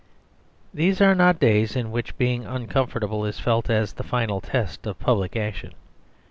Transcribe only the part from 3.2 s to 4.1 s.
is felt as the